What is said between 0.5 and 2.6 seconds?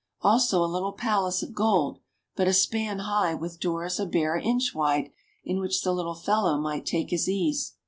a little palace of gold, but a